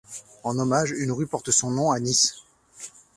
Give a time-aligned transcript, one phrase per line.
[0.41, 2.43] En hommage, une rue porte son nom à Nice.